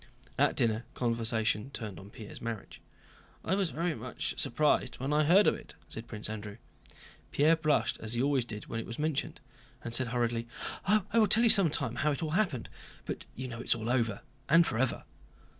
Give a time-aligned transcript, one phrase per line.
[0.39, 2.81] At dinner, conversation turned on Pierre's marriage.
[3.45, 6.57] "I was very much surprised when I heard of it," said Prince Andrew.
[7.31, 9.39] Pierre blushed, as he always did when it was mentioned,
[9.83, 10.47] and said hurriedly:
[10.87, 12.67] "I will tell you some time how it all happened.
[13.05, 15.03] But you know it is all over, and forever."